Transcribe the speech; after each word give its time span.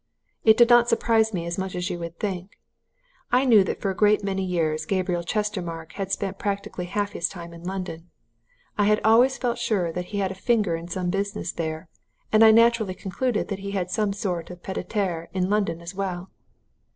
It 0.43 0.57
did 0.57 0.67
not 0.67 0.89
surprise 0.89 1.31
me 1.31 1.45
as 1.45 1.59
much 1.59 1.75
as 1.75 1.91
you 1.91 1.99
would 1.99 2.17
think. 2.19 2.57
I 3.31 3.45
knew 3.45 3.63
that 3.65 3.79
for 3.79 3.91
a 3.91 3.95
great 3.95 4.23
many 4.23 4.43
years 4.43 4.87
Gabriel 4.87 5.21
Chestermarke 5.21 5.91
had 5.93 6.11
spent 6.11 6.39
practically 6.39 6.85
half 6.85 7.11
his 7.11 7.29
time 7.29 7.53
in 7.53 7.63
London 7.65 8.09
I 8.79 8.85
had 8.85 8.99
always 9.03 9.37
felt 9.37 9.59
sure 9.59 9.91
that 9.91 10.05
he 10.05 10.17
had 10.17 10.31
a 10.31 10.33
finger 10.33 10.75
in 10.75 10.87
some 10.87 11.11
business 11.11 11.51
there, 11.51 11.87
and 12.31 12.43
I 12.43 12.49
naturally 12.49 12.95
concluded 12.95 13.49
that 13.49 13.59
he 13.59 13.73
had 13.73 13.91
some 13.91 14.11
sort 14.11 14.49
of 14.49 14.57
a 14.57 14.61
pied 14.61 14.77
à 14.77 14.89
terre 14.89 15.29
in 15.33 15.51
London 15.51 15.81
as 15.81 15.93
well. 15.93 16.31